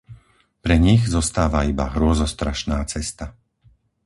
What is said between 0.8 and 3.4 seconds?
nich zostáva iba hrôzostrašná cesta.